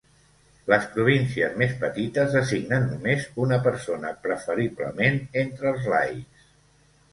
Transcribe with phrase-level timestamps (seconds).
[0.71, 6.51] Les províncies més petites designen només una persona, preferiblement entre els laics.